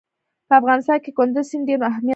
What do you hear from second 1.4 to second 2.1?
سیند ډېر اهمیت لري.